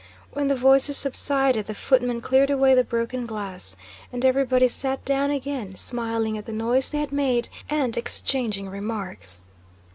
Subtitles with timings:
[0.33, 3.75] When the voices subsided, the footmen cleared away the broken glass
[4.11, 9.45] and everybody sat down again, smiling at the noise they had made and exchanging remarks.